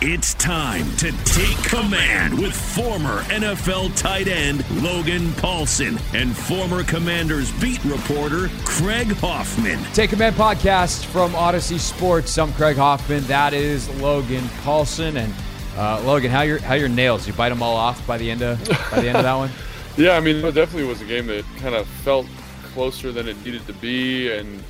[0.00, 7.50] It's time to take command with former NFL tight end Logan Paulsen and former Commanders
[7.60, 9.82] beat reporter Craig Hoffman.
[9.94, 12.38] Take Command podcast from Audacy Sports.
[12.38, 13.24] I'm Craig Hoffman.
[13.24, 15.16] That is Logan Paulsen.
[15.16, 15.34] And
[15.76, 17.26] uh, Logan, how your how your nails?
[17.26, 19.50] You bite them all off by the end of by the end of that one?
[19.96, 22.24] Yeah, I mean, it definitely was a game that kind of felt
[22.72, 24.62] closer than it needed to be, and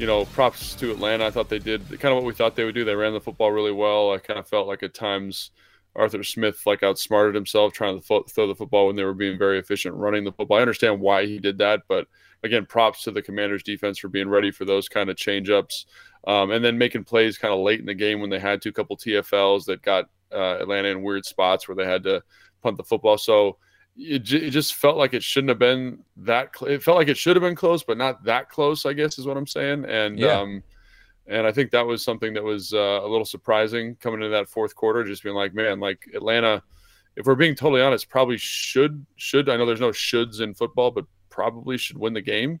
[0.00, 1.26] you know, props to Atlanta.
[1.26, 2.86] I thought they did kind of what we thought they would do.
[2.86, 4.12] They ran the football really well.
[4.14, 5.50] I kind of felt like at times
[5.94, 9.58] Arthur Smith like outsmarted himself trying to throw the football when they were being very
[9.58, 10.56] efficient running the football.
[10.56, 12.06] I understand why he did that, but
[12.42, 15.84] again, props to the Commanders defense for being ready for those kind of change ups.
[16.26, 18.70] Um, and then making plays kind of late in the game when they had to,
[18.70, 22.22] a couple TFLs that got uh, Atlanta in weird spots where they had to
[22.62, 23.18] punt the football.
[23.18, 23.58] So
[23.96, 26.56] it, it just felt like it shouldn't have been that.
[26.56, 28.86] Cl- it felt like it should have been close, but not that close.
[28.86, 29.84] I guess is what I'm saying.
[29.86, 30.40] And Yeah.
[30.40, 30.62] um,
[31.26, 34.48] and I think that was something that was uh, a little surprising coming into that
[34.48, 35.04] fourth quarter.
[35.04, 36.62] Just being like, man, like Atlanta.
[37.16, 39.48] If we're being totally honest, probably should should.
[39.48, 42.60] I know there's no shoulds in football, but probably should win the game.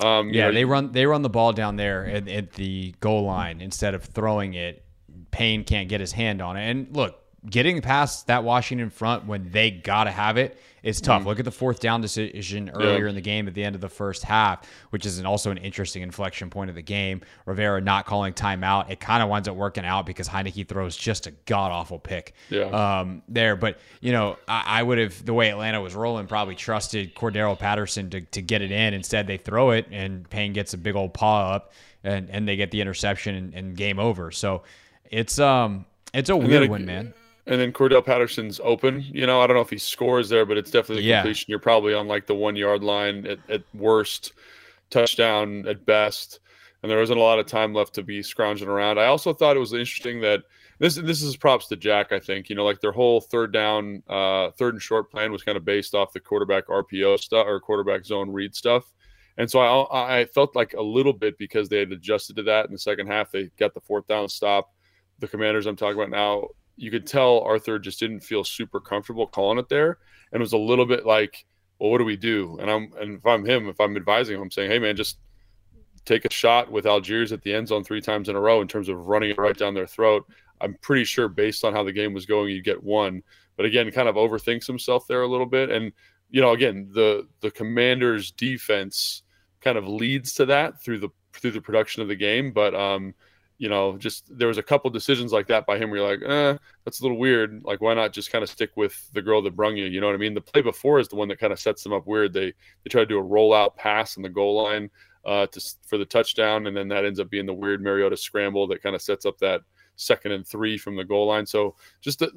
[0.00, 2.94] Um, you Yeah, know, they run they run the ball down there at, at the
[3.00, 4.84] goal line instead of throwing it.
[5.30, 6.70] Payne can't get his hand on it.
[6.70, 11.24] And look, getting past that Washington front when they gotta have it is tough.
[11.26, 13.88] Look at the fourth down decision earlier in the game at the end of the
[13.88, 17.20] first half, which is an, also an interesting inflection point of the game.
[17.46, 18.88] Rivera not calling timeout.
[18.88, 22.34] It kind of winds up working out because Heinicke throws just a god awful pick
[22.48, 23.00] Yeah.
[23.00, 23.56] um, there.
[23.56, 27.58] But you know, I, I would have the way Atlanta was rolling, probably trusted Cordarrelle
[27.58, 28.94] Patterson to, to get it in.
[28.94, 31.72] Instead, they throw it, and Payne gets a big old paw up,
[32.04, 34.30] and, and they get the interception and, and game over.
[34.30, 34.62] So
[35.10, 37.14] it's um it's a weird one, man.
[37.48, 39.00] And then Cordarrelle Patterson's open.
[39.00, 41.20] You know, I don't know if he scores there, but it's definitely a Yeah.
[41.22, 41.46] completion.
[41.48, 44.32] You're probably on like the one yard line at, at worst,
[44.90, 46.40] touchdown at best.
[46.82, 48.98] And there wasn't a lot of time left to be scrounging around.
[48.98, 50.42] I also thought it was interesting that
[50.78, 52.12] this this is props to Jack.
[52.12, 55.42] I think you know, like their whole third down, uh, third and short plan was
[55.42, 58.92] kind of based off the quarterback RPO stuff or quarterback zone read stuff.
[59.38, 62.66] And so I I felt like a little bit because they had adjusted to that
[62.66, 63.32] in the second half.
[63.32, 64.70] They got the fourth down stop.
[65.18, 66.46] The Commanders I'm talking about now
[66.78, 69.98] you could tell Arthur just didn't feel super comfortable calling it there,
[70.32, 71.44] and was a little bit like,
[71.78, 74.42] "Well, what do we do?" And I'm and if I'm him, if I'm advising him,
[74.42, 75.18] I'm saying, "Hey, man, just
[76.04, 78.68] take a shot with Allgeier at the end zone three times in a row in
[78.68, 80.24] terms of running it right down their throat."
[80.60, 83.22] I'm pretty sure, based on how the game was going, you'd get one.
[83.56, 85.92] But again, kind of overthinks himself there a little bit, and
[86.30, 89.22] you know, again, the the Commanders' defense
[89.60, 93.14] kind of leads to that through the through the production of the game, but um
[93.58, 96.22] you know, just there was a couple decisions like that by him where you're like,
[96.22, 97.62] eh, that's a little weird.
[97.64, 99.86] Like, why not just kind of stick with the girl that brung you?
[99.86, 100.34] You know what I mean?
[100.34, 102.32] The play before is the one that kind of sets them up weird.
[102.32, 102.52] They
[102.84, 104.90] they try to do a rollout pass in the goal line
[105.24, 108.68] uh, to for the touchdown, and then that ends up being the weird Mariota scramble
[108.68, 109.62] that kind of sets up that
[109.96, 111.44] second and three from the goal line.
[111.44, 112.30] So just a,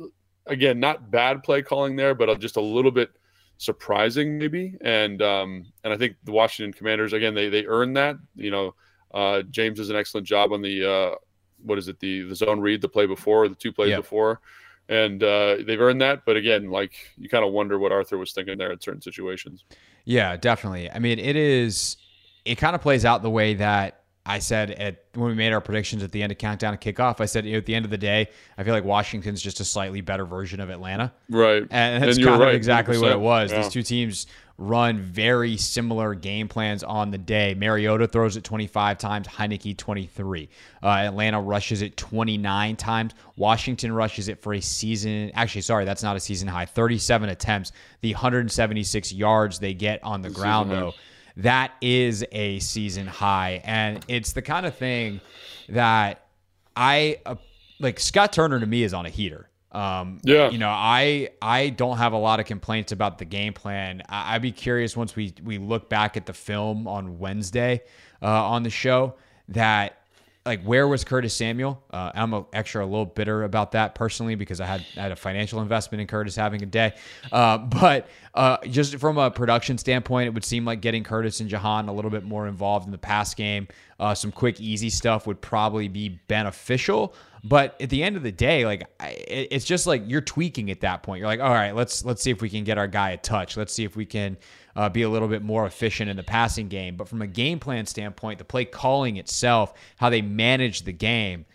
[0.47, 3.12] again, not bad play calling there, but just a little bit
[3.57, 4.75] surprising maybe.
[4.81, 8.17] And um, and I think the Washington Commanders again they they earned that.
[8.35, 8.75] You know,
[9.13, 11.16] uh, James does an excellent job on the uh,
[11.63, 14.00] what is it the the zone read the play before the two plays Yep.
[14.02, 14.42] before.
[14.90, 18.34] And uh, they've earned that, but again, like you kind of wonder what Arthur was
[18.34, 19.63] thinking there in certain situations.
[20.04, 20.90] Yeah, definitely.
[20.92, 21.96] I mean, it is.
[22.44, 25.62] It kind of plays out the way that I said at when we made our
[25.62, 27.86] predictions at the end of countdown and kickoff, I said you know, at the end
[27.86, 28.28] of the day,
[28.58, 31.13] I feel like Washington's just a slightly better version of Atlanta.
[31.30, 31.63] Right.
[31.69, 33.52] And that's And kind of right, exactly what it was.
[33.52, 33.62] Yeah.
[33.62, 34.28] These two teams
[34.62, 37.56] run very similar game plans on the day.
[37.56, 40.50] Mariota throws it 25 times, Heinicke 23.
[40.84, 43.13] Uh, Atlanta rushes it 29 times.
[43.38, 45.31] Washington rushes it for a season.
[45.34, 46.66] Actually, sorry, that's not a season high.
[46.66, 47.72] 37 attempts.
[48.02, 50.80] The 176 yards they get on the ground, high.
[50.80, 50.94] though,
[51.38, 53.62] that is a season high.
[53.63, 55.22] And it's the kind of thing
[55.69, 56.28] that
[56.75, 57.36] I uh,
[57.80, 58.00] like.
[58.00, 59.50] Scott Turner to me is on a heater.
[59.71, 60.50] Um, Yeah.
[60.50, 64.01] you know, I I don't have a lot of complaints about the game plan.
[64.09, 67.81] I, I'd be curious once we we look back at the film on Wednesday
[68.21, 69.15] uh, on the show
[69.50, 69.97] that
[70.44, 71.83] like where was Curtis Samuel?
[71.91, 75.12] Uh, I'm a, extra a little bitter about that personally because I had I had
[75.12, 76.94] a financial investment in Curtis having a day.
[77.31, 81.50] Uh, but uh, just from a production standpoint, it would seem like getting Curtis and
[81.50, 83.67] Jahan a little bit more involved in the pass game,
[84.00, 87.13] uh, some quick easy stuff would probably be beneficial.
[87.43, 91.01] But at the end of the day, like it's just like you're tweaking at that
[91.01, 91.19] point.
[91.19, 93.57] You're like, all right, let's let's see if we can get our guy a touch.
[93.57, 94.38] Let's see if we can
[94.75, 96.95] uh, be a little bit more efficient in the passing game.
[96.97, 101.45] But from a game plan standpoint, the play calling itself, how they manage the game,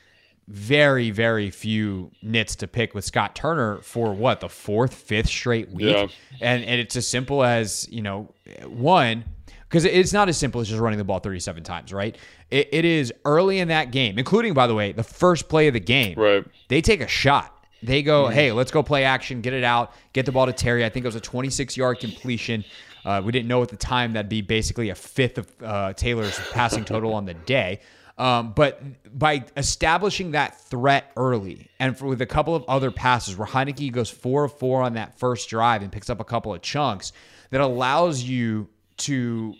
[0.48, 5.70] very very few nits to pick with Scott Turner for what the fourth, fifth straight
[5.70, 6.06] week, Yeah.
[6.40, 8.34] and and it's as simple as you know
[8.64, 9.24] one
[9.68, 12.16] because it's not as simple as just running the ball 37 times, right?
[12.50, 15.74] It, it is early in that game, including by the way the first play of
[15.74, 16.18] the game.
[16.18, 16.44] Right.
[16.68, 17.52] They take a shot.
[17.82, 20.84] They go, hey, let's go play action, get it out, get the ball to Terry.
[20.84, 22.64] I think it was a 26 yard completion.
[23.04, 26.38] Uh, we didn't know at the time that'd be basically a fifth of uh, Taylor's
[26.52, 27.80] passing total on the day.
[28.18, 28.82] Um, but
[29.16, 33.92] by establishing that threat early, and for, with a couple of other passes where Heinicke
[33.92, 37.12] goes four of four on that first drive and picks up a couple of chunks,
[37.50, 39.54] that allows you to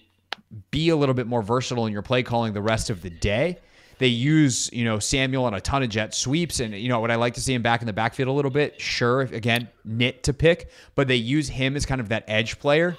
[0.71, 3.59] be a little bit more versatile in your play calling the rest of the day.
[3.99, 7.11] They use, you know, Samuel on a ton of jet sweeps, and you know, would
[7.11, 8.81] I like to see him back in the backfield a little bit?
[8.81, 12.97] Sure, again, nit to pick, but they use him as kind of that edge player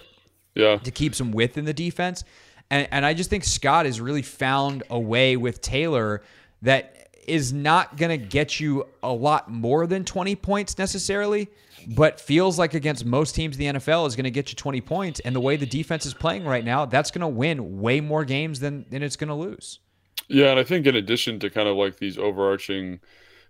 [0.56, 0.78] Yeah.
[0.78, 2.24] to keep some width in the defense.
[2.72, 6.24] And, and I just think Scott has really found a way with Taylor
[6.64, 6.97] that
[7.28, 11.50] is not going to get you a lot more than 20 points necessarily,
[11.96, 14.82] but feels like against most teams in the NFL is going to get you 20
[14.82, 15.20] points.
[15.20, 18.26] And the way the defense is playing right now, that's going to win way more
[18.26, 19.80] games than, than it's going to lose.
[20.28, 23.00] Yeah, and I think in addition to kind of like these overarching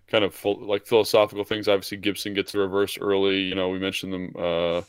[0.07, 3.39] kind of full, like philosophical things, obviously Gibson gets a reverse early.
[3.39, 4.81] You know, we mentioned them uh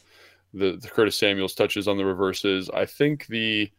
[0.54, 2.70] the, the Curtis Samuels touches on the reverses.
[2.70, 3.70] I think the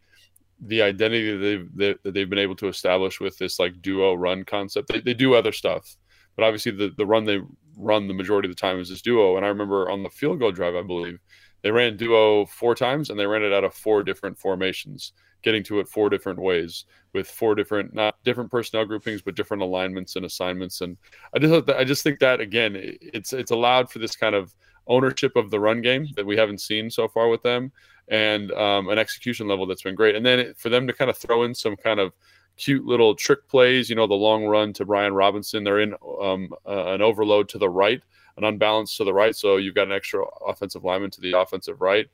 [0.60, 4.44] the identity that they've that, they've been able to establish with this like duo run
[4.44, 4.88] concept.
[4.88, 5.96] They, they do other stuff,
[6.36, 7.40] but obviously the the run they
[7.76, 9.36] run the majority of the time is this duo.
[9.36, 11.18] And I remember on the field goal drive, I believe
[11.62, 15.12] they ran duo four times and they ran it out of four different formations,
[15.42, 19.62] getting to it four different ways with four different not different personnel groupings but different
[19.62, 20.82] alignments and assignments.
[20.82, 20.96] And
[21.34, 24.54] I just I just think that again it's it's allowed for this kind of
[24.86, 27.72] ownership of the run game that we haven't seen so far with them
[28.10, 30.16] and um, an execution level that's been great.
[30.16, 32.12] And then for them to kind of throw in some kind of
[32.56, 36.52] cute little trick plays, you know, the long run to Brian Robinson, they're in um,
[36.66, 38.02] uh, an overload to the right,
[38.36, 39.34] an unbalance to the right.
[39.34, 42.08] So you've got an extra offensive lineman to the offensive right.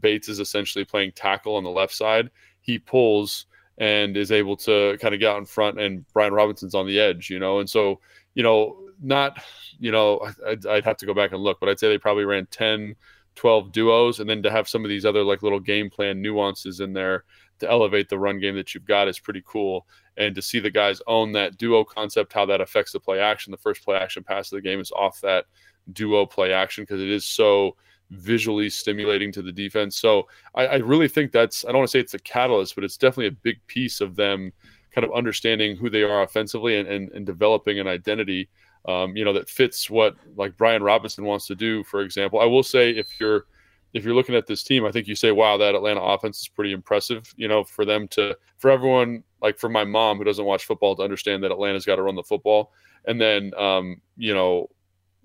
[0.00, 2.30] Bates is essentially playing tackle on the left side.
[2.62, 3.46] He pulls
[3.78, 6.98] and is able to kind of get out in front, and Brian Robinson's on the
[6.98, 7.58] edge, you know.
[7.58, 8.00] And so,
[8.34, 9.42] you know, not,
[9.78, 12.24] you know, I'd, I'd have to go back and look, but I'd say they probably
[12.24, 12.94] ran 10,
[13.34, 16.80] 12 duos, and then to have some of these other like little game plan nuances
[16.80, 17.24] in there
[17.60, 19.86] to elevate the run game that you've got is pretty cool.
[20.16, 23.50] And to see the guys own that duo concept, how that affects the play action,
[23.50, 25.46] the first play action pass of the game is off that
[25.92, 27.76] duo play action because it is so
[28.10, 29.96] visually stimulating to the defense.
[29.96, 32.84] So I, I really think that's I don't want to say it's a catalyst, but
[32.84, 34.52] it's definitely a big piece of them
[34.94, 38.48] kind of understanding who they are offensively and, and, and developing an identity
[38.86, 41.84] um, you know that fits what like Brian Robinson wants to do.
[41.84, 43.46] For example, I will say if you're
[43.92, 46.48] if you're looking at this team, I think you say, wow, that Atlanta offense is
[46.48, 47.32] pretty impressive.
[47.36, 50.96] You know, for them to for everyone like for my mom who doesn't watch football
[50.96, 52.72] to understand that Atlanta's got to run the football,
[53.06, 54.68] and then um, you know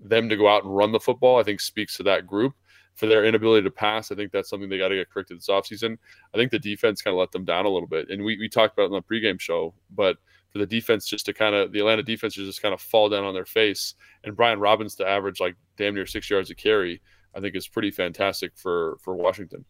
[0.00, 2.54] them to go out and run the football, I think speaks to that group.
[2.94, 5.46] For their inability to pass, I think that's something they got to get corrected this
[5.46, 5.96] offseason.
[6.34, 8.10] I think the defense kind of let them down a little bit.
[8.10, 10.16] And we, we talked about it on the pregame show, but
[10.50, 13.08] for the defense just to kind of the Atlanta defense to just kind of fall
[13.08, 16.54] down on their face and Brian Robbins to average like damn near six yards a
[16.54, 17.00] carry,
[17.34, 19.64] I think is pretty fantastic for for Washington.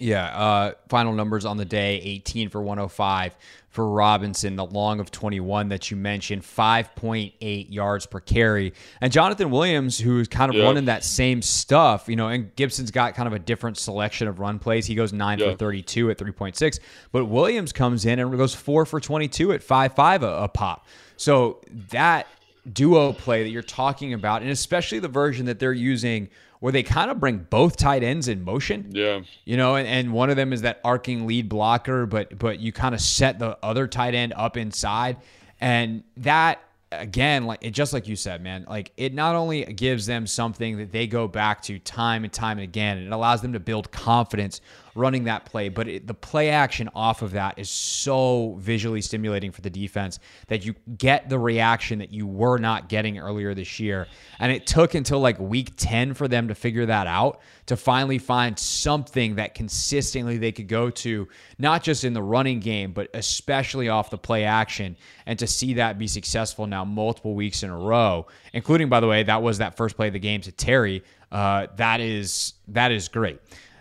[0.00, 0.24] Yeah.
[0.26, 3.36] Uh, final numbers on the day 18 for 105
[3.68, 8.72] for Robinson, the long of 21 that you mentioned, 5.8 yards per carry.
[9.00, 10.64] And Jonathan Williams, who's kind of Yeah.
[10.64, 14.40] running that same stuff, you know, and Gibson's got kind of a different selection of
[14.40, 14.86] run plays.
[14.86, 15.50] He goes 9 Yeah.
[15.52, 16.80] for 32 at 3.6,
[17.12, 20.86] but Williams comes in and goes 4 for 22 at 5.5 a, a pop.
[21.16, 22.26] So that
[22.72, 26.28] duo play that you're talking about, and especially the version that they're using
[26.60, 28.90] where they kind of bring both tight ends in motion.
[28.90, 29.22] Yeah.
[29.44, 32.70] You know, and, and one of them is that arcing lead blocker, but but you
[32.72, 35.16] kind of set the other tight end up inside.
[35.60, 36.62] And that
[36.92, 40.78] again, like it just like you said, man, like it not only gives them something
[40.78, 43.60] that they go back to time and time and again, and it allows them to
[43.60, 44.60] build confidence
[44.94, 49.52] running that play, but it, the play action off of that is so visually stimulating
[49.52, 50.18] for the defense
[50.48, 54.06] that you get the reaction that you were not getting earlier this year.
[54.38, 58.18] And it took until like week 10 for them to figure that out to finally
[58.18, 61.28] find something that consistently they could go to,
[61.58, 64.96] not just in the running game, but especially off the play action.
[65.26, 69.06] And to see that be successful now multiple weeks in a row, including, by the
[69.06, 71.04] way, that was that first play of the game to Terry.
[71.30, 73.38] Uh, that is that is great.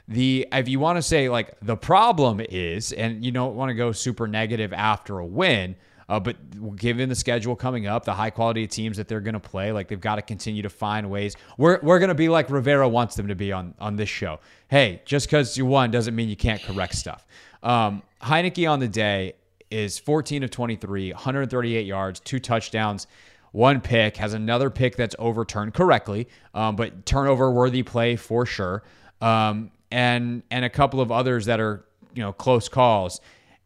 [0.10, 3.76] The if you want to say like the problem is, and you don't want to
[3.76, 5.76] go super negative after a win,
[6.10, 9.40] uh, but given the schedule coming up, the high quality teams that they're going to
[9.40, 11.38] play, like they've got to continue to find ways.
[11.58, 14.40] We're we're going to be like Rivera wants them to be on on this show.
[14.68, 17.26] Hey, just because you won doesn't mean you can't correct stuff.
[17.62, 19.34] Um, Heinicke on the day
[19.70, 23.06] is 14 of 23, 138 yards, two touchdowns
[23.52, 28.84] one pick, has another pick that's overturned correctly, um, but turnover worthy play for sure,
[29.22, 33.22] um, and and a couple of others that are you know close calls.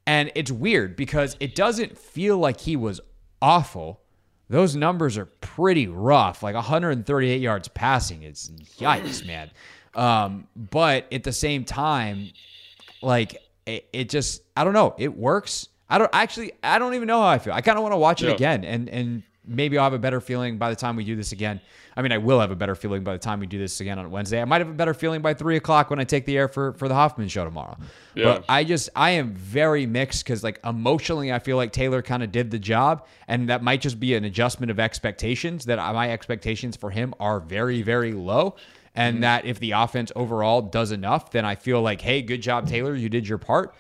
[0.06, 3.00] And it's weird because it doesn't feel like he was
[3.42, 4.02] awful.
[4.50, 8.24] Those numbers are pretty rough, like 138 yards passing.
[8.24, 9.50] It's yikes, man.
[9.96, 12.32] Um, but at the same time,
[13.02, 14.94] like it, it just I don't know.
[14.98, 15.70] It works.
[15.90, 17.54] I don't actually I don't even know how I feel.
[17.54, 18.34] I kind of want to watch it Yeah.
[18.34, 21.32] again and and maybe I'll have a better feeling by the time we do this
[21.32, 21.60] again.
[21.96, 24.00] I mean, I will have a better feeling by the time we do this again
[24.00, 24.42] on Wednesday.
[24.42, 26.74] I might have a better feeling by three o'clock when I take the air for
[26.74, 27.78] for the Hoffman show tomorrow.
[28.16, 28.26] Yeah.
[28.26, 32.24] But I just I am very mixed because like emotionally I feel like Taylor kind
[32.24, 35.66] of did the job, and that might just be an adjustment of expectations.
[35.66, 38.56] That my expectations for him are very very low.
[38.96, 39.22] And mm-hmm.
[39.22, 42.94] that if the offense overall does enough, then I feel like, hey, good job, Taylor.
[42.94, 43.74] You did your part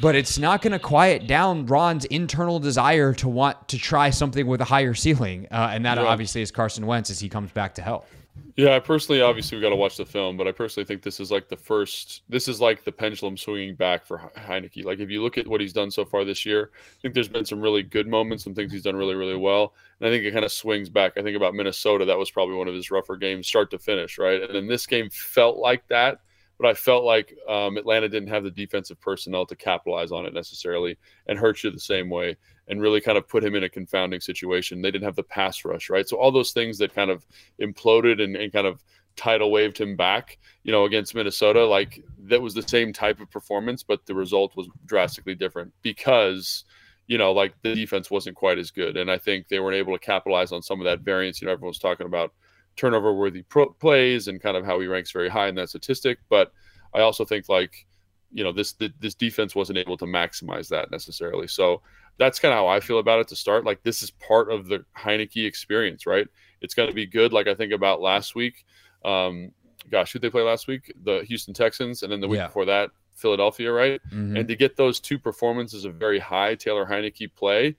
[0.00, 4.46] but it's not going to quiet down Ron's internal desire to want to try something
[4.46, 6.04] with a higher ceiling, uh, and that Yeah.
[6.04, 8.10] obviously is Carson Wentz as he comes back to health.
[8.56, 11.20] Yeah, I personally, obviously, we got to watch the film, but I personally think this
[11.20, 12.22] is like the first.
[12.28, 14.84] This is like the pendulum swinging back for He- Heinicke.
[14.84, 17.28] Like if you look at what he's done so far this year, I think there's
[17.28, 20.24] been some really good moments, some things he's done really, really well, and I think
[20.24, 21.12] it kind of swings back.
[21.16, 24.18] I think about Minnesota, that was probably one of his rougher games, start to finish,
[24.18, 24.42] right?
[24.42, 26.18] And then this game felt like that,
[26.64, 30.32] but I felt like um, Atlanta didn't have the defensive personnel to capitalize on it
[30.32, 33.68] necessarily, and hurt you the same way, and really kind of put him in a
[33.68, 34.80] confounding situation.
[34.80, 36.08] They didn't have the pass rush, right?
[36.08, 37.26] So all those things that kind of
[37.60, 38.82] imploded and, and kind of
[39.14, 43.30] tidal waved him back, you know, against Minnesota, like that was the same type of
[43.30, 46.64] performance, but the result was drastically different because,
[47.08, 48.96] you know, like the defense wasn't quite as good.
[48.96, 51.42] And I think they weren't able to capitalize on some of that variance.
[51.42, 52.32] You know, everyone was talking about
[52.76, 56.18] turnover worthy pro- plays and kind of how he ranks very high in that statistic.
[56.28, 56.52] But
[56.92, 57.86] I also think like,
[58.32, 61.46] you know, this th- this defense wasn't able to maximize that necessarily.
[61.48, 61.82] So
[62.18, 63.64] that's kind of how I feel about it to start.
[63.64, 66.26] Like this is part of the Heinicke experience, right?
[66.60, 67.32] It's going to be good.
[67.32, 68.64] Like I think about last week.
[69.04, 69.50] Um,
[69.90, 70.92] gosh, who they play last week?
[71.04, 72.46] The Houston Texans, and then the week Yeah.
[72.46, 74.00] before that, Philadelphia, right?
[74.12, 74.38] Mhm.
[74.38, 77.76] And to get those two performances of very high Taylor Heinicke play,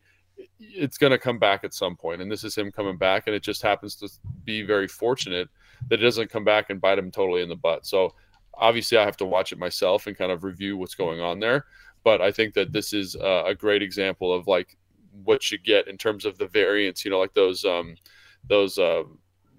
[0.59, 1.97] it's going to come back at some.
[2.03, 4.09] And this is him coming back, and it just happens to
[4.43, 5.49] be very fortunate
[5.89, 7.85] that it doesn't come back and bite him totally in the butt.
[7.85, 8.13] So
[8.53, 11.65] obviously, I have to watch it myself and kind of review what's going on there.
[12.03, 14.77] But I think that this is uh, a great example of like
[15.23, 17.03] what you get in terms of the variance.
[17.03, 17.95] You know, like those um,
[18.47, 19.03] those uh,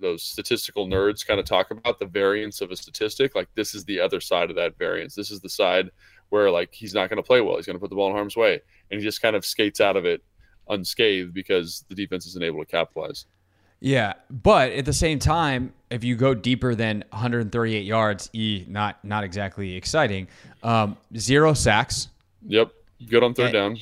[0.00, 3.35] those statistical nerds kind of talk about the variance of a statistic.
[3.35, 5.14] Like this is the other side of that variance.
[5.14, 5.90] This is the side
[6.28, 7.56] where like he's not going to play well.
[7.56, 9.80] He's going to put the ball in harm's way, and he just kind of skates
[9.80, 10.23] out of it
[10.69, 13.27] unscathed because the defense isn't able to capitalize.
[13.81, 19.05] Yeah, but at the same time, if you go deeper than 138 yards, e not
[19.05, 20.29] not exactly exciting.
[20.63, 22.09] Um, zero sacks
[22.49, 22.71] Yep,
[23.09, 23.61] good on third Yeah.
[23.61, 23.77] down.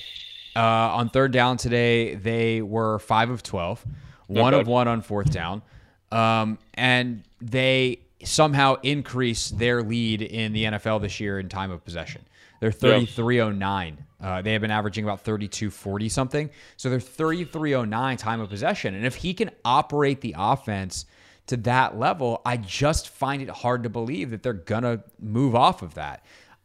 [0.57, 0.61] uh,
[0.97, 2.15] on third down today.
[2.17, 3.85] They were five of 12,
[4.29, 5.63] Not one of one on fourth down,
[6.11, 11.85] um, and they somehow increase their lead in the NFL this year in time of
[11.85, 12.23] possession.
[12.65, 14.07] They're 3309.
[14.23, 16.51] Uh, they have been averaging about 3240 something.
[16.79, 18.95] So they're 3309 time of possession.
[18.95, 21.05] And if he can operate the offense
[21.49, 25.83] to that level, I just find it hard to believe that they're gonna move off
[25.83, 26.25] of that.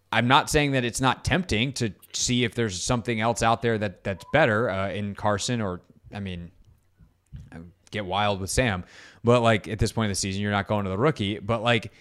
[0.09, 3.77] I'm not saying that it's not tempting to see if there's something else out there
[3.77, 5.81] that that's better uh, in Carson or
[6.15, 6.49] I mean,
[7.91, 8.85] get wild with Sam,
[9.21, 11.39] but like at this point in the season, you're not going to the rookie.
[11.39, 11.91] But like,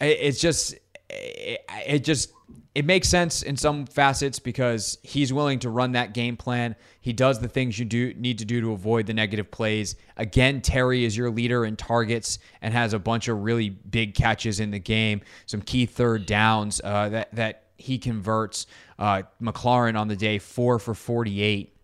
[0.00, 0.74] it's just
[1.08, 2.32] it, it just
[2.74, 6.76] it makes sense in some facets because he's willing to run that game plan.
[7.00, 9.96] He does the things you do need to do to avoid the negative plays.
[10.16, 14.60] Again, Terry is your leader in targets and has a bunch of really big catches
[14.60, 18.66] in the game, some key third downs uh, that that he converts.
[18.98, 21.74] Uh, McLaurin on the day four for forty eight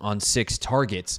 [0.00, 1.18] on six targets,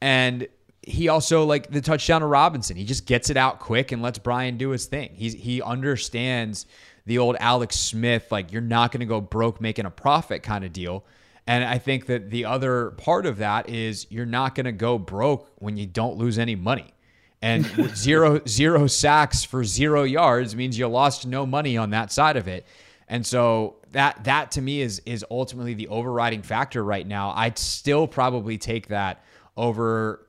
[0.00, 0.46] and
[0.82, 2.76] he also like the touchdown to Robinson.
[2.76, 5.10] He just gets it out quick and lets Brian do his thing.
[5.14, 6.66] He's he understands
[7.06, 10.64] the old Alex Smith like you're not going to go broke making a profit kind
[10.64, 11.04] of deal.
[11.46, 14.98] And I think that the other part of that is you're not going to go
[14.98, 16.92] broke when you don't lose any money.
[17.40, 17.64] And
[17.96, 22.46] zero zero sacks for zero yards means you lost no money on that side of
[22.46, 22.66] it.
[23.08, 27.32] And so that that to me is is ultimately the overriding factor right now.
[27.34, 29.24] I'd still probably take that
[29.56, 30.27] over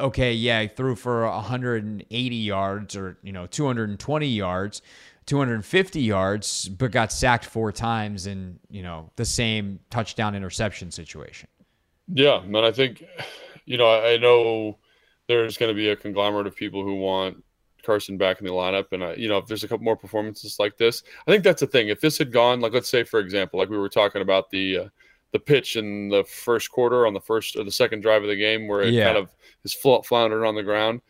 [0.00, 4.82] okay, yeah, he threw for 180 yards or, you know, 220 yards,
[5.26, 11.48] 250 yards, but got sacked four times in, you know, the same touchdown interception situation.
[12.12, 13.04] Yeah, man, I think,
[13.66, 14.78] you know, I know
[15.28, 17.44] there's going to be a conglomerate of people who want
[17.84, 18.86] Carson back in the lineup.
[18.92, 21.60] And, I, you know, if there's a couple more performances like this, I think that's
[21.60, 21.88] the thing.
[21.88, 24.78] If this had gone, like, let's say, for example, like we were talking about the,
[24.78, 24.88] uh,
[25.32, 28.36] the pitch in the first quarter on the first or the second drive of the
[28.36, 29.04] game where it yeah.
[29.04, 29.30] kind of
[29.64, 31.00] is floundering on the ground.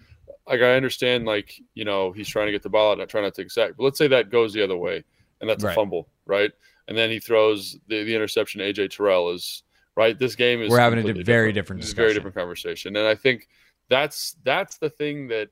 [0.47, 3.25] Like I understand, like you know, he's trying to get the ball out, not trying
[3.25, 3.73] not to take sack.
[3.77, 5.05] But let's say that goes the other way,
[5.41, 5.73] and that's right.
[5.73, 6.51] a fumble, right?
[6.89, 8.61] And then he throws the, the interception.
[8.61, 9.63] AJ Terrell is
[9.97, 10.19] right.
[10.19, 13.49] This game is we're having a very different, different very different conversation, and I think
[13.89, 15.51] that's that's the thing that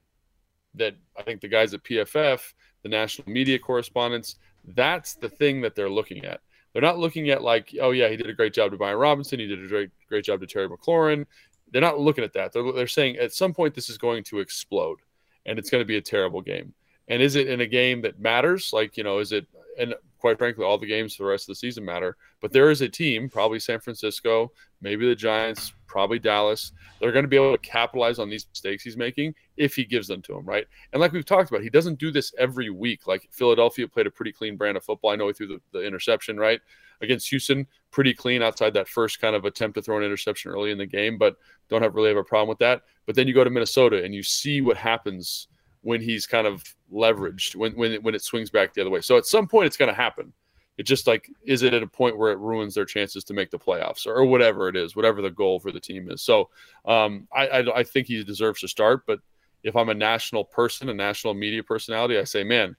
[0.75, 2.41] that I think the guys at PFF,
[2.83, 6.41] the national media correspondents, that's the thing that they're looking at
[6.73, 9.41] they're not looking at like, oh yeah, he did a great job to Brian Robinson.
[9.41, 11.27] He did a great great job to Terry McLaurin.
[11.73, 12.53] They're not looking at that.
[12.53, 14.99] They're, they're saying at some point this is going to explode,
[15.47, 16.75] and it's going to be a terrible game.
[17.09, 18.71] And is it in a game that matters?
[18.73, 19.47] Like you know, is it?
[19.79, 22.17] And quite frankly, all the games for the rest of the season matter.
[22.41, 26.73] But there is a team, probably San Francisco, maybe the Giants, probably Dallas.
[27.01, 30.09] They're going to be able to capitalize on these mistakes he's making if he gives
[30.09, 30.67] them to him, right?
[30.93, 33.07] And like we've talked about, he doesn't do this every week.
[33.07, 35.11] Like Philadelphia played a pretty clean brand of football.
[35.11, 36.61] I know he threw the, the interception, right?
[37.01, 40.73] Against Houston, pretty clean outside that first kind of attempt to throw an interception early
[40.73, 41.37] in the game, but
[41.69, 42.83] don't have really have a problem with that.
[43.07, 45.49] But then you go to Minnesota and you see what happens
[45.83, 46.63] when he's kind of
[46.93, 49.01] leveraged when when when it swings back the other way.
[49.01, 50.33] So at some point it's going to happen.
[50.77, 53.51] It just like is it at a point where it ruins their chances to make
[53.51, 56.23] the playoffs or, or whatever it is, whatever the goal for the team is.
[56.23, 56.51] So
[56.85, 59.05] um, I, I I think he deserves to start.
[59.07, 59.21] But
[59.65, 62.77] if I'm a national person, a national media personality, I say, man,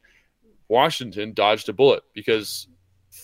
[0.69, 2.67] Washington dodged a bullet because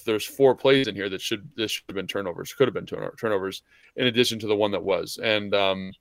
[0.06, 2.86] there's four plays in here that should this should have been turnovers, could have been
[2.86, 3.64] turnovers,
[3.96, 5.20] in addition to the one that was.
[5.22, 5.94] And um,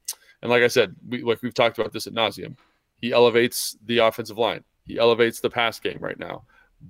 [0.42, 2.56] and like I said, we, like we've talked about this at nauseum,
[3.04, 4.64] he elevates the offensive line.
[4.86, 6.44] He elevates the pass game right now.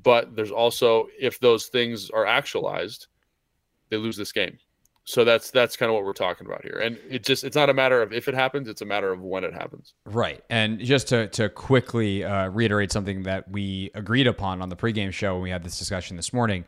[0.05, 3.09] But there's also if those things are actualized,
[3.90, 4.57] they lose this game.
[5.03, 6.79] So that's that's kind of what we're talking about here.
[6.79, 9.22] And it just it's not a matter of if it happens, it's a matter of
[9.22, 9.94] when it happens.
[10.07, 10.40] Right.
[10.50, 15.12] And just to to quickly uh, reiterate something that we agreed upon on the pregame
[15.12, 16.64] show when we had this discussion this morning,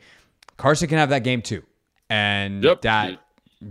[0.56, 1.62] Carson can have that game too.
[2.10, 2.82] And yep.
[2.82, 3.20] that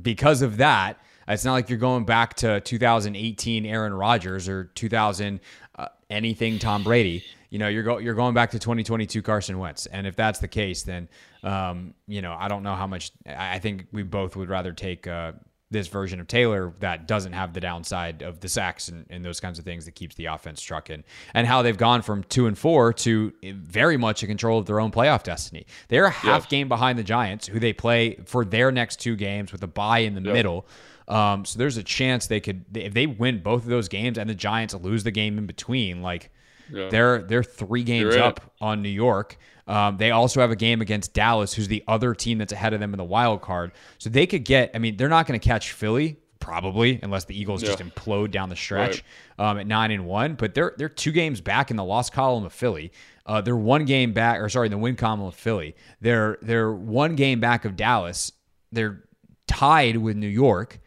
[0.02, 5.40] because of that, it's not like you're going back to 2018 Aaron Rodgers or 2000
[5.78, 7.24] uh, anything Tom Brady
[7.56, 10.48] you know, you're go, you're going back to 2022 Carson Wentz, and if that's the
[10.50, 11.08] case, then
[11.42, 13.14] um, you know, I don't know how much.
[13.26, 15.32] I think we both would rather take uh,
[15.72, 19.40] this version of Taylor that doesn't have the downside of the sacks and, and, those
[19.40, 22.58] kinds of things that keeps the offense trucking, and how they've gone from two and
[22.58, 25.66] four to very much in control of their own playoff destiny.
[25.88, 26.50] They're a half yep.
[26.50, 30.00] game behind the Giants, who they play for their next two games with a bye
[30.00, 30.34] in the yep.
[30.34, 30.68] middle.
[31.08, 34.30] Um, so there's a chance they could, if they win both of those games and
[34.30, 36.32] the Giants lose the game in between, like
[36.72, 36.89] yeah.
[36.89, 39.38] They're they're three games up on New York.
[39.68, 42.80] Um, they also have a game against Dallas, who's the other team that's ahead of
[42.80, 43.72] them in the wild card.
[43.98, 44.72] So they could get.
[44.74, 47.70] I mean, they're not going to catch Philly probably unless the Eagles yeah.
[47.70, 49.04] just implode down the stretch
[49.39, 49.50] right.
[49.50, 50.36] um, at nine and one.
[50.36, 52.91] But they're they're two games back in the loss column of Philly.
[53.26, 55.76] Uh, they're one game back, or sorry, the win column of Philly.
[56.02, 58.32] They're they're one game back of Dallas.
[58.72, 59.04] They're
[59.48, 60.80] tied with New York,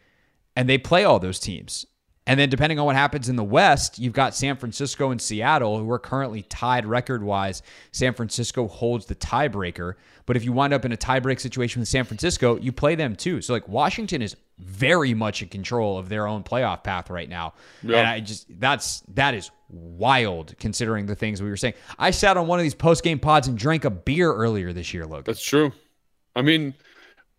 [0.59, 1.87] and they play all those teams
[2.29, 5.79] And then depending on what happens in the West, you've got San Francisco and Seattle,
[5.79, 7.63] who are currently tied record wise.
[7.91, 9.95] San Francisco holds the tiebreaker.
[10.27, 13.17] But if you wind up in a tiebreak situation with San Francisco, you play them
[13.17, 13.41] too.
[13.41, 17.55] So like Washington is very much in control of their own playoff path right now.
[17.83, 21.75] And I just that's that is wild considering the things we were saying.
[21.99, 24.93] I sat on one of these post game pods and drank a beer earlier this
[24.93, 25.25] year, Logan.
[25.25, 25.73] That's true.
[26.37, 26.75] I mean,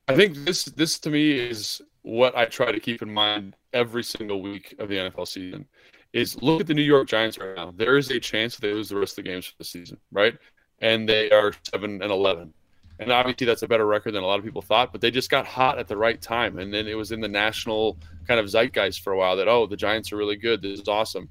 [0.08, 1.80] I think this this to me is
[2.10, 5.66] what I try to keep in mind every single week of the NFL season
[6.14, 7.72] is look at the New York Giants right now.
[7.76, 10.36] There is a chance they lose the rest of the games for the season, right?
[10.80, 12.54] And they are seven and eleven.
[13.00, 15.30] And obviously that's a better record than a lot of people thought, but they just
[15.30, 16.60] got hot at the right time.
[16.60, 19.66] And then it was in the national kind of zeitgeist for a while that, oh,
[19.68, 20.62] the Giants are really good.
[20.62, 21.30] This is awesome.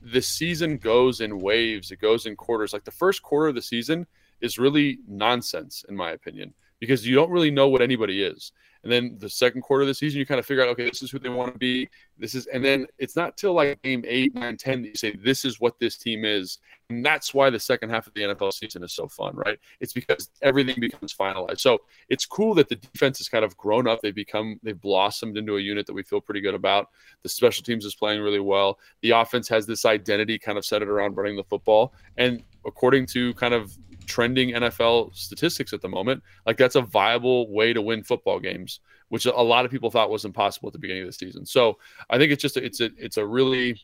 [0.00, 2.72] The season goes in waves, it goes in quarters.
[2.72, 4.06] Like the first quarter of the season
[4.40, 8.52] is really nonsense, in my opinion, because you don't really know what anybody is.
[8.84, 11.02] And then the second quarter of the season, you kind of figure out, okay, this
[11.02, 11.88] is who they want to be.
[12.18, 15.16] This is, and then it's not till like game eight, nine, 10 that you say,
[15.16, 16.58] this is what this team is.
[16.90, 19.58] And that's why the second half of the NFL season is so fun, right?
[19.80, 21.60] It's because everything becomes finalized.
[21.60, 21.78] So
[22.10, 24.02] it's cool that the defense has kind of grown up.
[24.02, 26.90] They've become, they've blossomed into a unit that we feel pretty good about.
[27.22, 28.78] The special teams is playing really well.
[29.00, 31.94] The offense has this identity kind of centered around running the football.
[32.18, 37.52] And according to kind of trending NFL statistics at the moment, like that's a viable
[37.52, 40.78] way to win football games, which a lot of people thought was impossible at the
[40.78, 41.44] beginning of the season.
[41.46, 41.78] So
[42.10, 43.80] I think it's just a, it's a it's a really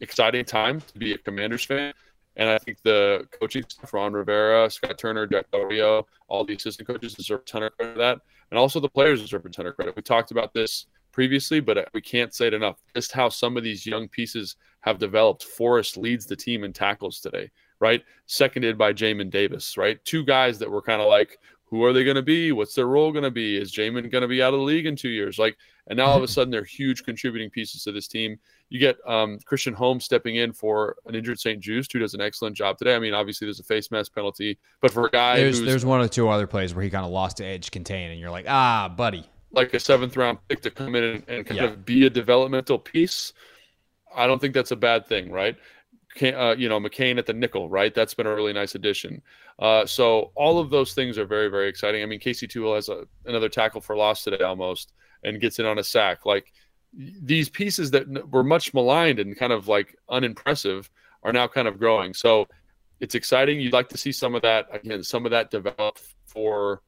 [0.00, 1.92] exciting time to be a Commanders fan.
[2.36, 5.46] And I think the coaching staff, Ron Rivera, Scott Turner, Jack
[6.28, 8.18] all the assistant coaches deserve a ton of credit for that.
[8.50, 9.96] And also the players deserve a ton of credit.
[9.96, 12.82] We talked about this previously, but we can't say it enough.
[12.94, 15.44] Just how some of these young pieces have developed.
[15.44, 17.50] Forrest leads the team in tackles today
[17.82, 18.02] right?
[18.26, 20.02] Seconded by Jamin Davis, right?
[20.04, 22.52] Two guys that were kind of like, who are they going to be?
[22.52, 23.56] What's their role going to be?
[23.56, 25.38] Is Jamin going to be out of the league in two years?
[25.38, 25.56] Like,
[25.88, 28.38] and now all of a sudden they're huge contributing pieces to this team.
[28.68, 32.56] You get um, Christian Holmes stepping in for an injured St-Juste, who does an excellent
[32.56, 32.94] job today.
[32.94, 36.00] I mean, obviously there's a face mask penalty, but for a guy there's there's one
[36.00, 38.46] or two other plays where he kind of lost to edge contain, and you're like,
[38.48, 41.66] ah, buddy, like a seventh round pick to come in and, and kind yeah.
[41.66, 43.32] of be a developmental piece.
[44.14, 45.56] I don't think that's a bad thing, right?
[46.20, 47.94] Uh, you know, McCain at the nickel, right?
[47.94, 49.22] That's been a really nice addition.
[49.58, 52.02] Uh, so all of those things are very, very exciting.
[52.02, 54.92] I mean, Casey Toohill has a, another tackle for loss today almost
[55.24, 56.26] and gets in on a sack.
[56.26, 56.52] Like
[56.92, 60.90] these pieces that were much maligned and kind of like unimpressive
[61.22, 62.12] are now kind of growing.
[62.14, 62.46] So
[63.00, 63.60] it's exciting.
[63.60, 66.82] You'd like to see some of that again, some of that develop for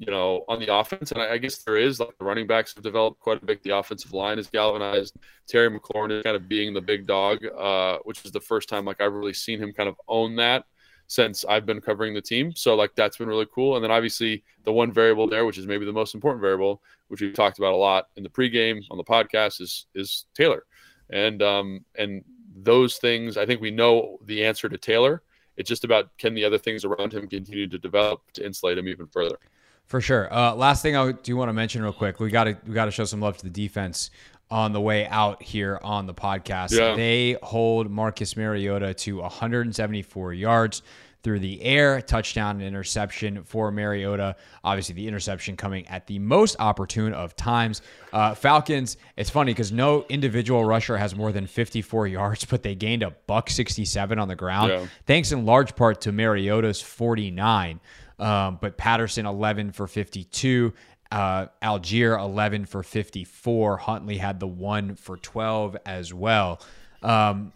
[0.00, 1.12] you know, on the offense.
[1.12, 3.62] And I, I, guess there is like the running backs have developed quite a bit.
[3.62, 5.14] The offensive line is galvanized.
[5.46, 8.86] Terry McLaurin is kind of being the big dog, uh, which is the first time
[8.86, 10.64] like I've really seen him kind of own that
[11.06, 12.54] since I've been covering the team.
[12.54, 13.76] So like that's been really cool.
[13.76, 17.20] And then obviously the one variable there, which is maybe the most important variable, which
[17.20, 20.64] we've talked about a lot in the pregame on the podcast, is is Taylor.
[21.10, 22.24] And um and
[22.56, 25.22] those things, I think we know the answer to Taylor.
[25.58, 28.88] It's just about can the other things around him continue to develop to insulate him
[28.88, 29.36] even further.
[29.90, 30.32] For sure.
[30.32, 32.84] Uh, last thing I do want to mention real quick, we got to we got
[32.84, 34.12] to show some love to the defense
[34.48, 36.70] on the way out here on the podcast.
[36.70, 36.94] Yeah.
[36.94, 40.82] They hold Marcus Mariota to 174 yards
[41.24, 44.36] through the air, touchdown and interception for Mariota.
[44.62, 47.82] Obviously, the interception coming at the most opportune of times.
[48.12, 52.76] Uh, Falcons, it's funny because no individual rusher has more than 54 yards, but they
[52.76, 54.86] gained a buck 67 on the ground, yeah.
[55.06, 57.80] thanks in large part to Mariota's 49.
[58.20, 60.72] Um, but Patterson 11 for 52.
[61.10, 63.78] Uh, Allgeier 11 for 54.
[63.78, 66.60] Huntley had the one for 12 as well.
[67.02, 67.52] Um,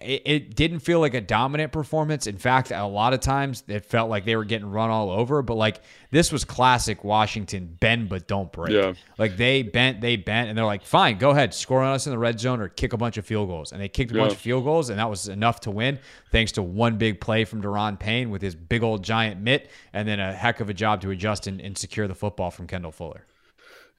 [0.00, 2.26] it, it didn't feel like a dominant performance.
[2.26, 5.42] In fact, a lot of times it felt like they were getting run all over.
[5.42, 8.72] But like this was classic Washington bend but don't break.
[8.72, 8.94] Yeah.
[9.18, 12.12] Like they bent, they bent, and they're like, fine, go ahead, score on us in
[12.12, 13.72] the red zone or kick a bunch of field goals.
[13.72, 14.22] And they kicked a yeah.
[14.22, 15.98] bunch of field goals, and that was enough to win,
[16.30, 20.08] thanks to one big play from Daron Payne with his big old giant mitt, and
[20.08, 22.92] then a heck of a job to adjust and, and secure the football from Kendall
[22.92, 23.24] Fuller.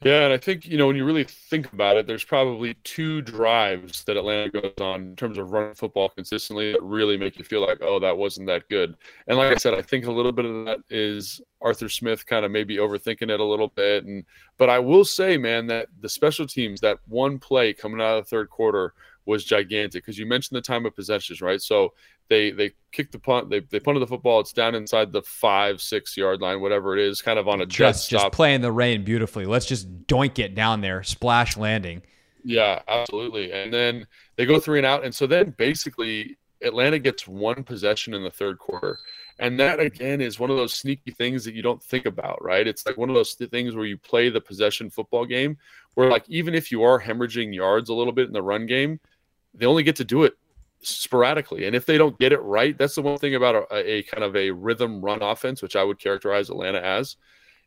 [0.04, 3.22] Yeah, and I think you know when you really think about it, there's probably two
[3.22, 7.44] drives that Atlanta goes on in terms of running football consistently that really make you
[7.44, 8.96] feel like, oh, that wasn't that good.
[9.28, 12.44] And like I said, I think a little bit of that is Arthur Smith kind
[12.46, 14.06] of maybe overthinking it a little bit.
[14.06, 14.26] And
[14.58, 18.26] but I will say, man, that the special teams, that one play coming out of
[18.26, 18.96] the third quarter
[19.28, 21.62] was gigantic because you mentioned the time of possessions, right?
[21.62, 21.94] So
[22.32, 24.40] they they kick the punt, they, they punted the football.
[24.40, 27.66] It's down inside the five six yard line, whatever it is, kind of on a
[27.66, 29.46] just jet just playing the rain beautifully.
[29.46, 32.02] Let's just doink it down there, splash landing.
[32.46, 33.52] Yeah, absolutely.
[33.52, 38.14] And then they go three and out, and so then basically Atlanta gets one possession
[38.14, 38.98] in the third quarter.
[39.38, 42.66] And that again is one of those sneaky things that you don't think about, right?
[42.66, 45.58] It's like one of those things where you play the possession football game
[45.96, 49.02] where like even if you are hemorrhaging yards a little bit in the run game,
[49.54, 50.38] they only get to do it
[50.84, 51.66] sporadically.
[51.66, 54.24] And if they don't get it right, that's the one thing about a, a kind
[54.24, 57.18] of a rhythm run offense, which I would characterize Atlanta as.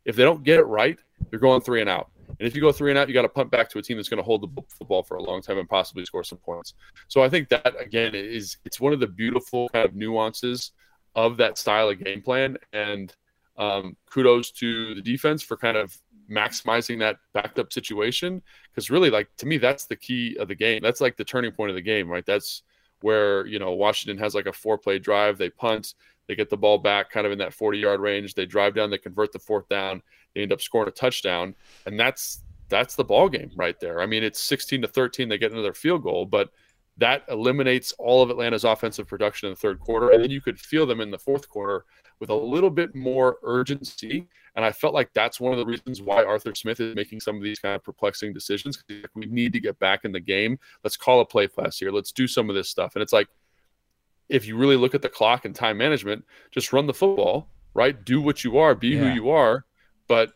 [0.05, 0.99] If they don't get it right,
[1.31, 2.11] you're going three and out.
[2.39, 3.97] And if you go three and out, you got to punt back to a team
[3.97, 6.73] that's going to hold the football for a long time and possibly score some points.
[7.07, 10.71] So I think that again is it's one of the beautiful kind of nuances
[11.15, 12.57] of that style of game plan.
[12.73, 13.15] And
[13.57, 15.97] um, kudos to the defense for kind of
[16.29, 18.41] maximizing that backed up situation.
[18.69, 20.81] Because really, like to me, that's the key of the game.
[20.83, 22.25] That's like the turning point of the game, right?
[22.25, 22.63] That's
[23.05, 25.37] where you know Washington has like a four play drive.
[25.37, 25.93] They punt,
[26.27, 28.33] they get the ball back, kind of in that forty yard range.
[28.33, 30.01] They drive down, they convert the fourth down,
[30.33, 31.53] they end up scoring a touchdown,
[31.85, 34.01] and that's that's the ball game right there.
[34.01, 35.29] I mean, it's sixteen to thirteen.
[35.29, 36.49] They get another field goal, but
[36.97, 40.11] that eliminates all of Atlanta's offensive production in the third quarter.
[40.11, 41.85] And then you could feel them in the fourth quarter
[42.19, 44.27] with a little bit more urgency.
[44.55, 47.35] And I felt like that's one of the reasons why Arthur Smith is making some
[47.35, 48.81] of these kind of perplexing decisions.
[49.13, 50.57] We need to get back in the game.
[50.83, 51.91] Let's call a play pass here.
[51.91, 52.95] Let's do some of this stuff.
[52.95, 53.27] And it's like,
[54.29, 58.05] if you really look at the clock and time management, just run the football, right?
[58.05, 59.01] Do what you are, be yeah.
[59.01, 59.65] who you are.
[60.07, 60.31] But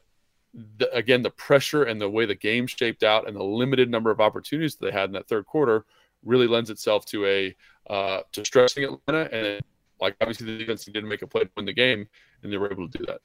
[0.54, 4.12] the, again, the pressure and the way the game shaped out and the limited number
[4.12, 5.86] of opportunities that they had in that third quarter
[6.24, 7.56] really lends itself to a
[7.90, 9.62] uh, to stressing Atlanta and
[10.02, 12.08] like obviously the defense didn't make a play to win the game
[12.44, 13.20] and they were able to do that.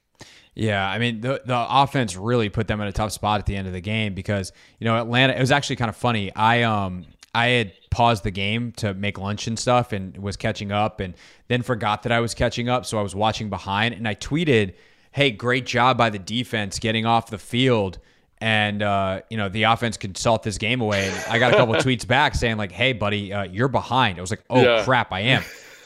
[0.53, 3.55] Yeah, I mean the the offense really put them in a tough spot at the
[3.55, 5.33] end of the game because you know Atlanta.
[5.33, 6.33] It was actually kind of funny.
[6.35, 10.71] I um I had paused the game to make lunch and stuff and was catching
[10.71, 11.15] up and
[11.49, 14.75] then forgot that I was catching up, so I was watching behind and I tweeted,
[15.11, 17.99] "Hey, great job by the defense getting off the field."
[18.45, 21.07] And uh, you know the offense could salt this game away.
[21.07, 24.21] And I got a couple tweets back saying like, "Hey, buddy, uh, you're behind." I
[24.21, 24.83] was like, "Oh yeah.
[24.83, 25.43] crap, I am."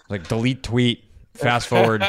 [0.10, 2.04] Like delete tweet, fast forward,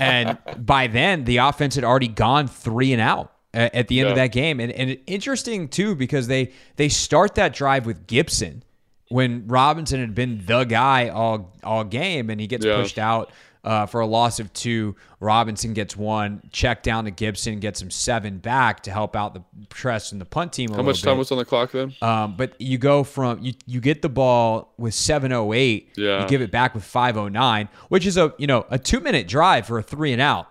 [0.00, 4.06] and by then the offense had already gone three and out at, at the end
[4.06, 4.10] yeah.
[4.10, 4.58] of that game.
[4.58, 8.64] And and interesting too because they they start that drive with Gibson
[9.10, 12.80] when Robinson had been the guy all all game, and he gets yeah.
[12.80, 13.30] pushed out
[13.64, 14.94] uh, for a loss of two.
[15.20, 16.42] Robinson gets one.
[16.52, 20.26] Check down to Gibson, gets him seven back to help out the press and the
[20.26, 20.72] punt team.
[20.72, 21.94] How much time was on the clock then?
[22.02, 25.92] Um, but you go from you you get the ball with seven oh eight.
[25.96, 26.22] Yeah.
[26.22, 29.00] You give it back with five oh nine, which is a you know a two
[29.00, 30.46] minute drive for a three and out.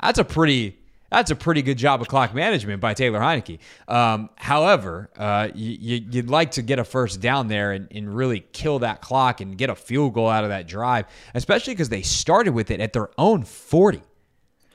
[0.00, 0.78] That's a pretty
[1.10, 3.58] that's a pretty good job of clock management by Taylor Heinicke.
[3.86, 8.40] Um, however, uh, you, would like to get a first down there and, and, really
[8.52, 12.02] kill that clock and get a field goal out of that drive, especially because they
[12.02, 14.02] started with it at their own 40.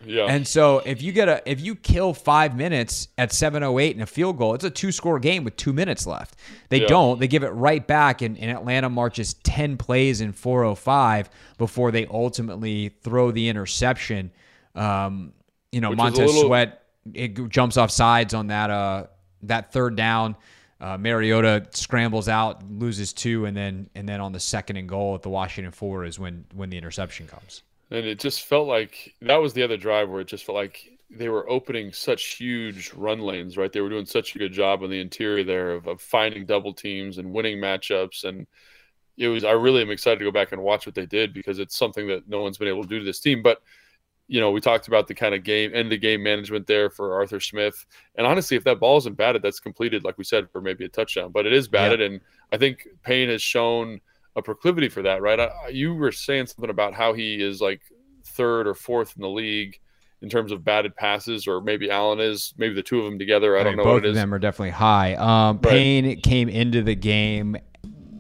[0.06, 0.26] Yeah.
[0.26, 4.06] And so if you get a if you kill five minutes at 708 and a
[4.06, 6.36] field goal, it's a two score game with two minutes left.
[6.70, 6.88] They yeah.
[6.88, 7.20] don't.
[7.20, 12.06] They give it right back and, and Atlanta marches 10 plays in 405 before they
[12.06, 14.32] ultimately throw the interception.
[14.74, 15.34] Um,
[15.72, 16.48] you know, Which Montez little...
[16.48, 19.08] Sweat it jumps off sides on that uh
[19.44, 20.36] that third down.
[20.82, 25.16] Uh, Mariota scrambles out, loses two, and then and then on the second and goal
[25.16, 27.64] at the Washington four is when when the interception comes.
[27.92, 31.00] And it just felt like that was the other drive where it just felt like
[31.10, 33.72] they were opening such huge run lanes, right?
[33.72, 36.74] They were doing such a good job on the interior there of, of finding double
[36.74, 38.26] teams and winning matchups.
[38.26, 38.46] And
[39.18, 41.60] it was I really am excited to go back and watch what they did because
[41.60, 43.42] it's something that no one's been able to do to this team.
[43.42, 43.62] But
[44.30, 47.16] you know, we talked about the kind of game end of game management there for
[47.16, 47.86] Arthur Smith.
[48.16, 50.90] And honestly, if that ball isn't batted, that's completed, like we said, for maybe a
[50.90, 51.32] touchdown.
[51.32, 52.06] But it is batted, yeah.
[52.06, 52.22] and
[52.54, 54.00] I think Payne has shown
[54.36, 55.40] a proclivity for that, right?
[55.40, 57.82] I, you were saying something about how he is like
[58.24, 59.80] third or fourth in the league
[60.22, 63.58] in terms of batted passes, or maybe Allen is, maybe the two of them together.
[63.58, 63.84] I, don't know.
[63.84, 65.16] Both of them are definitely high.
[65.16, 66.22] Um, Payne right.
[66.22, 67.58] came into the game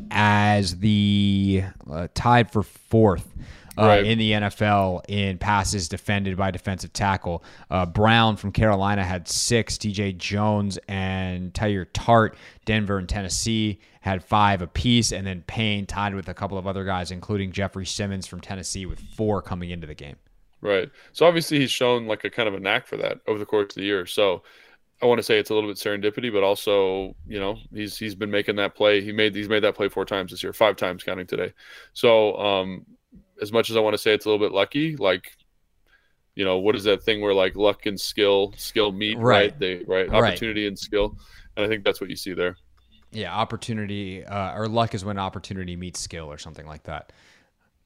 [0.09, 3.35] as the uh, tied for fourth
[3.79, 4.05] uh, right.
[4.05, 7.43] in the NFL in passes defended by defensive tackle.
[7.69, 9.77] Uh, Brown from Carolina had six.
[9.77, 15.11] DJ Jones and Teair Tart, Denver and Tennessee, had five apiece.
[15.11, 18.85] And then Payne tied with a couple of other guys, including Jeffrey Simmons from Tennessee,
[18.85, 20.17] with four coming into the game.
[20.61, 20.89] Right.
[21.13, 23.71] So obviously he's shown like a kind of a knack for that over the course
[23.71, 24.05] of the year.
[24.05, 24.43] So
[25.01, 28.15] I want to say it's a little bit serendipity, but also, you know, he's he's
[28.15, 29.01] been making that play.
[29.01, 31.53] He made he's made that play four times this year, five times counting today.
[31.93, 32.85] So um,
[33.41, 35.37] as much as I want to say it's a little bit lucky, like
[36.35, 39.51] you know, what is that thing where like luck and skill skill meet, right?
[39.51, 39.59] right?
[39.59, 40.69] They right opportunity right.
[40.69, 41.17] and skill,
[41.55, 42.55] and I think that's what you see there.
[43.11, 47.11] Yeah, opportunity uh, or luck is when opportunity meets skill or something like that.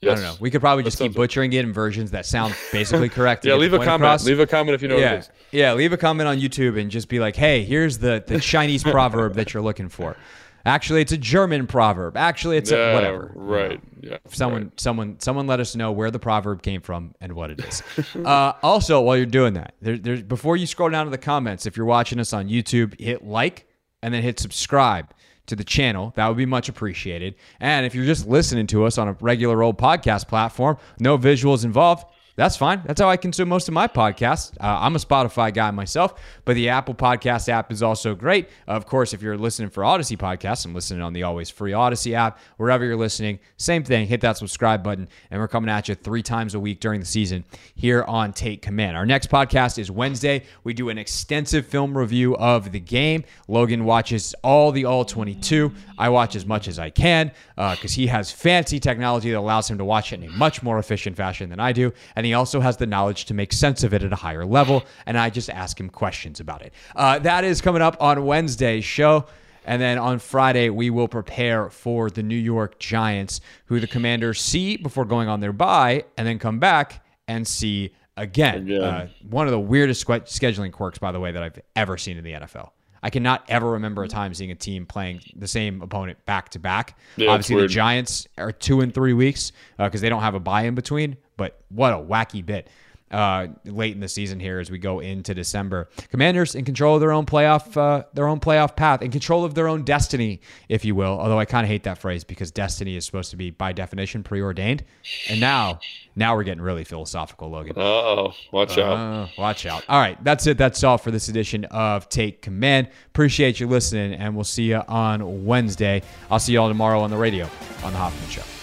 [0.02, 0.12] Yes.
[0.12, 0.38] I don't know.
[0.40, 3.46] We could probably just keep butchering it in versions that sound basically correct.
[3.46, 4.04] yeah, leave a comment.
[4.04, 4.26] Across.
[4.26, 5.24] Leave a comment if you know yeah.
[5.52, 8.84] Yeah, leave a comment on YouTube and just be like, "Hey, here's the the Chinese
[8.96, 10.18] proverb that you're looking for."
[10.66, 12.16] Actually, it's a German proverb.
[12.16, 13.32] Actually, it's Yeah, a whatever.
[13.36, 13.82] Right.
[14.02, 14.18] Yeah.
[14.30, 14.80] Someone, right.
[14.80, 17.84] someone, someone, let us know where the proverb came from and what it is.
[18.26, 21.66] uh, also, while you're doing that, there, there's before you scroll down to the comments,
[21.66, 23.68] if you're watching us on YouTube, hit like
[24.02, 25.14] and then hit subscribe
[25.48, 26.14] to the channel.
[26.16, 27.36] That would be much appreciated.
[27.60, 31.66] And if you're just listening to us on a regular old podcast platform, no visuals
[31.66, 32.06] involved.
[32.36, 32.82] That's fine.
[32.86, 34.58] That's how I consume most of my podcasts.
[34.60, 38.50] Uh, I'm a Spotify guy myself, but the Apple Podcast app is also great.
[38.66, 42.14] Of course, if you're listening for Audacy podcasts, I'm listening on the always free Audacy
[42.14, 42.40] app.
[42.58, 44.08] Wherever you're listening, same thing.
[44.08, 47.06] Hit that subscribe button, and we're coming at you three times a week during the
[47.06, 47.44] season
[47.76, 48.98] here on Take Command.
[48.98, 50.44] Our next podcast is Wednesday.
[50.64, 53.26] We do an extensive film review of the game.
[53.48, 55.72] Logan watches all the All 22.
[56.00, 59.78] I watch as much as I can because he has fancy technology that allows him
[59.78, 61.94] to watch it in a much more efficient fashion than I do.
[62.16, 64.84] And he also has the knowledge to make sense of it at a higher level.
[65.06, 66.74] And I just ask him questions about it.
[66.96, 69.26] Uh, that is coming up on Wednesday's show.
[69.66, 74.42] And then on Friday, we will prepare for the New York Giants, who the commanders
[74.42, 78.64] see before going on their bye, and then come back and see again.
[78.64, 78.82] Again.
[78.82, 82.24] Uh, one of the weirdest scheduling quirks, by the way, that I've ever seen in
[82.24, 82.72] the NFL.
[83.04, 86.60] I cannot ever remember a time seeing a team playing the same opponent back to
[86.60, 86.98] back.
[87.20, 87.68] Obviously, the.
[87.68, 91.18] Giants are two and three weeks because they don't have a bye in between.
[91.38, 92.70] But what a wacky bit
[93.14, 95.90] uh, late in the season here as we go into December.
[96.10, 99.54] Commanders in control of their own playoff, uh, their own playoff path, in control of
[99.54, 101.20] their own destiny, if you will.
[101.20, 104.24] Although I kind of hate that phrase because destiny is supposed to be by definition
[104.24, 104.84] preordained.
[105.30, 105.80] And now,
[106.16, 107.74] now we're getting really philosophical, Logan.
[107.78, 108.34] Uh oh.
[108.52, 108.98] Watch out.
[108.98, 109.86] Uh, watch out.
[109.88, 110.58] All right, that's it.
[110.58, 112.90] That's all for this edition of Take Command.
[113.08, 116.02] Appreciate you listening, and we'll see you on Wednesday.
[116.32, 117.48] I'll see you all tomorrow on the radio
[117.84, 118.63] on the Hoffman Show.